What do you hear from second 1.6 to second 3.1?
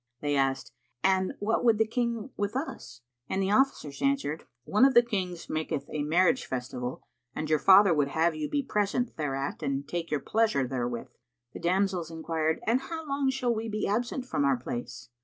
would the King with us?";